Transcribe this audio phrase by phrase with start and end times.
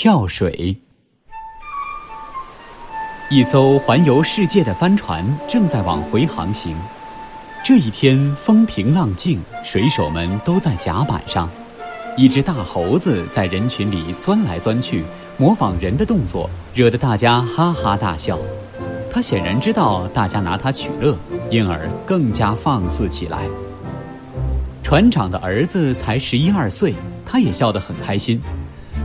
[0.00, 0.76] 跳水。
[3.30, 6.76] 一艘环游世界的帆船正在往回航行。
[7.64, 11.50] 这一天风平浪静，水手们都在甲板上。
[12.16, 15.02] 一只大猴子在人群里钻来钻去，
[15.36, 18.38] 模仿人的动作，惹得大家哈哈大笑。
[19.10, 21.16] 他显然知道大家拿他取乐，
[21.50, 23.40] 因而更加放肆起来。
[24.80, 26.94] 船长的儿子才十一二岁，
[27.26, 28.40] 他也笑得很开心。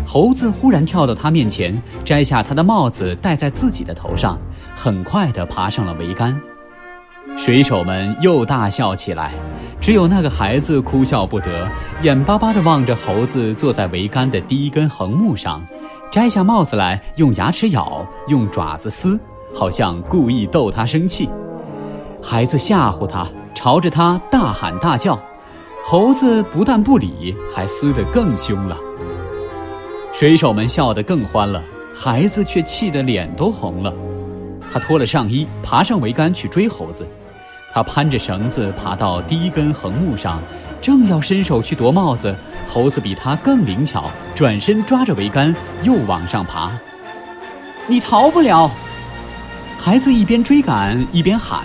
[0.05, 4.37] 猴子忽然跳到他面前，摘下他的帽子戴在自己的头上，
[4.75, 6.39] 很快地爬上了桅杆。
[7.37, 9.31] 水手们又大笑起来，
[9.81, 11.67] 只有那个孩子哭笑不得，
[12.01, 15.63] 眼巴巴地望着猴子坐在桅杆的第一根横木上，
[16.11, 19.19] 摘下帽子来，用牙齿咬，用爪子撕，
[19.55, 21.27] 好像故意逗他生气。
[22.21, 25.19] 孩子吓唬他，朝着他大喊大叫，
[25.83, 28.77] 猴子不但不理，还撕得更凶了。
[30.13, 33.91] 水手们笑得更欢了，孩子却气得脸都红了。
[34.71, 37.05] 他脱了上衣，爬上桅杆去追猴子。
[37.73, 40.39] 他攀着绳子爬到第一根横木上，
[40.79, 42.33] 正要伸手去夺帽子，
[42.67, 46.71] 猴子比他更灵巧，转身抓着桅杆又往上爬。
[47.87, 48.69] 你逃不了！
[49.79, 51.63] 孩子一边追赶一边喊，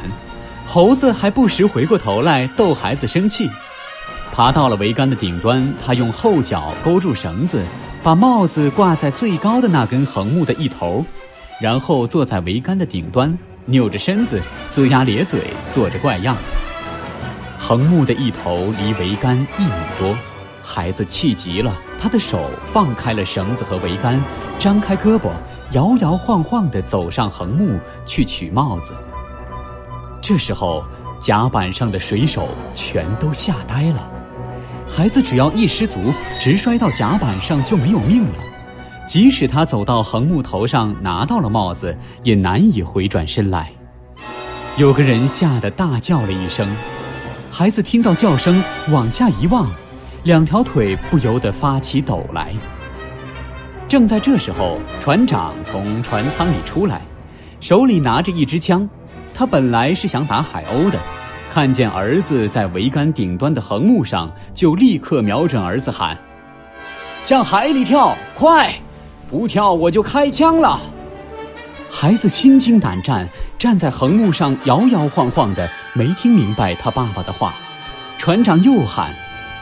[0.66, 3.50] 猴子还不时回过头来逗孩子生气。
[4.32, 7.62] 爬到了桅杆的顶端，他用后脚勾住绳子，
[8.02, 11.04] 把帽子挂在最高的那根横木的一头，
[11.60, 13.36] 然后坐在桅杆的顶端。
[13.66, 14.40] 扭着身子，
[14.72, 15.40] 龇牙咧嘴，
[15.74, 16.34] 做着怪样。
[17.58, 20.16] 横木的一头离桅杆一米多，
[20.62, 24.18] 孩子气急了，他的手放开了绳子和桅杆，
[24.58, 25.28] 张开胳膊，
[25.72, 28.94] 摇摇晃晃地走上横木去取帽子。
[30.22, 30.82] 这时候，
[31.20, 34.10] 甲板上的水手全都吓呆了。
[34.88, 38.34] 孩子只要一失足，直摔到甲板上就没有命了。
[39.06, 43.70] 即使他走到横木头上拿到了帽子，也难以回转身来。
[44.76, 46.68] 有个人吓得大叫了一声，
[47.50, 49.68] 孩子听到叫声往下一望，
[50.24, 52.52] 两条腿不由得发起抖来。
[53.88, 57.00] 正在这时候，船长从船舱里出来，
[57.60, 58.88] 手里拿着一支枪。
[59.32, 60.98] 他本来是想打海鸥的，
[61.52, 66.16] 看见儿子在桅杆顶端的横木上，就立刻瞄准儿子喊
[67.22, 68.72] ：“向海里跳，快！”
[69.30, 70.80] 不跳我就开枪了！
[71.90, 77.54] 孩子心惊胆战，站在横木上摇摇晃晃的，没听明白他爸爸的话。
[78.16, 79.10] 船长又喊：“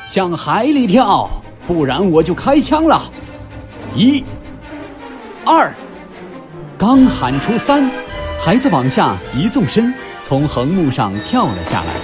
[0.09, 1.29] 向海里跳，
[1.67, 3.11] 不然我就开枪了！”
[3.97, 4.25] 一、
[5.45, 5.75] 二，
[6.77, 7.91] 刚喊出三，
[8.41, 9.93] 孩子往下一纵身，
[10.29, 11.95] 从横木上跳了下来。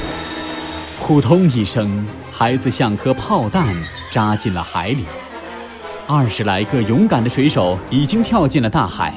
[1.00, 3.74] 扑通一声，孩子像颗炮弹
[4.12, 5.04] 扎进了海里。
[6.06, 9.12] 二十来个勇敢的水手已经跳进了大海，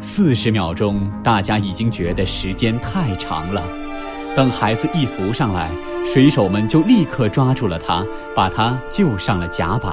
[0.00, 3.64] 四十秒钟，大家已经觉得时间太长了。
[4.36, 5.68] 等孩子一浮上来，
[6.06, 9.92] 水手们就立刻抓住了他，把他救上了甲板。